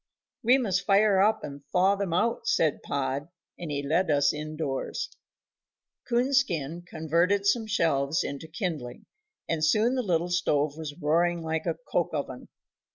[0.41, 3.27] "We must fire up, and thaw them out," said Pod,
[3.59, 5.11] and he led us in doors.
[6.07, 9.05] Coonskin converted some shelves into kindling,
[9.47, 12.47] and soon the little stove was roaring like a coke oven.